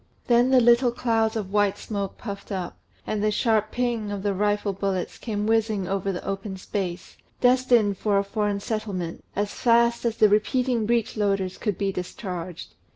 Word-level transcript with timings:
Then 0.25 0.49
the 0.49 0.59
little 0.59 0.91
clouds 0.91 1.35
of 1.35 1.53
white 1.53 1.77
smoke 1.77 2.17
puffed 2.17 2.51
up, 2.51 2.75
and 3.05 3.23
the 3.23 3.29
sharp 3.29 3.69
"ping" 3.71 4.09
of 4.11 4.23
the 4.23 4.33
rifle 4.33 4.73
bullets 4.73 5.19
came 5.19 5.45
whizzing 5.45 5.87
over 5.87 6.11
the 6.11 6.25
open 6.27 6.57
space, 6.57 7.17
destined 7.39 7.99
for 7.99 8.17
a 8.17 8.23
foreign 8.23 8.61
settlement, 8.61 9.23
as 9.35 9.53
fast 9.53 10.03
as 10.03 10.17
the 10.17 10.27
repeating 10.27 10.87
breech 10.87 11.17
loaders 11.17 11.59
could 11.59 11.77
be 11.77 11.91
discharged. 11.91 12.73